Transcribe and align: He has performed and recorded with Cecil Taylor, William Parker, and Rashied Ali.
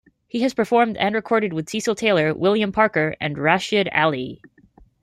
He 0.27 0.41
has 0.41 0.55
performed 0.55 0.97
and 0.97 1.13
recorded 1.13 1.53
with 1.53 1.69
Cecil 1.69 1.93
Taylor, 1.93 2.33
William 2.33 2.71
Parker, 2.71 3.15
and 3.21 3.35
Rashied 3.35 3.87
Ali. 3.95 4.41